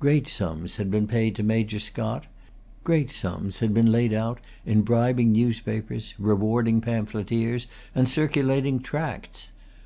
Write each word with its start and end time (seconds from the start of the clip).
Great 0.00 0.26
sums 0.26 0.76
had 0.76 0.90
been 0.90 1.06
paid 1.06 1.34
to 1.36 1.42
Major 1.42 1.78
Scott. 1.78 2.26
Great 2.82 3.10
sums 3.10 3.58
had 3.58 3.74
been 3.74 3.92
laid 3.92 4.14
out 4.14 4.40
in 4.64 4.80
bribing 4.80 5.32
newspapers, 5.32 6.14
rewarding 6.18 6.80
pamphleteers, 6.80 7.66
and 7.94 8.08
circulating 8.08 8.80
tracts. 8.80 9.52